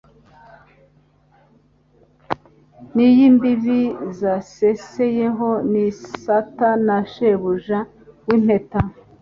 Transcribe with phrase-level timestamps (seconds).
[2.93, 3.79] N' iy' imbibi
[4.19, 7.79] zaseseyeho Ni isata na shebuja
[8.27, 8.79] w' Impeta